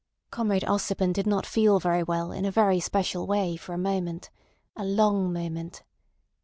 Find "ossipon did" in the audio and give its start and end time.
0.63-1.27